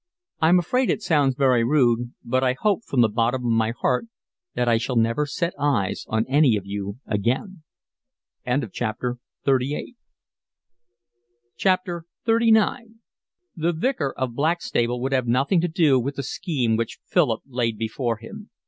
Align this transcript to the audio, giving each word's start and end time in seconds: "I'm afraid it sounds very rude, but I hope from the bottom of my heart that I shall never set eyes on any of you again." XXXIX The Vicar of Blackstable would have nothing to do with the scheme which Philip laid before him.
"I'm 0.41 0.57
afraid 0.57 0.89
it 0.89 1.03
sounds 1.03 1.35
very 1.35 1.63
rude, 1.63 2.15
but 2.25 2.43
I 2.43 2.53
hope 2.59 2.85
from 2.85 3.01
the 3.01 3.07
bottom 3.07 3.45
of 3.45 3.51
my 3.51 3.71
heart 3.81 4.07
that 4.55 4.67
I 4.67 4.79
shall 4.79 4.95
never 4.95 5.27
set 5.27 5.53
eyes 5.59 6.05
on 6.07 6.25
any 6.27 6.55
of 6.55 6.65
you 6.65 6.97
again." 7.05 7.61
XXXIX 8.47 9.19
The 9.45 9.91
Vicar 13.73 14.13
of 14.17 14.33
Blackstable 14.33 14.99
would 14.99 15.11
have 15.11 15.27
nothing 15.27 15.61
to 15.61 15.67
do 15.67 15.99
with 15.99 16.15
the 16.15 16.23
scheme 16.23 16.75
which 16.77 16.97
Philip 17.05 17.43
laid 17.45 17.77
before 17.77 18.17
him. 18.17 18.49